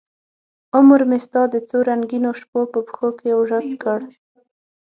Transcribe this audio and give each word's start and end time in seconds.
عمرمې 0.77 1.19
ستا 1.25 1.41
د 1.53 1.55
څورنګینوشپو 1.69 2.59
په 2.71 2.79
پښوکې 2.87 3.31
ورک 3.37 3.67
کړ 3.83 3.99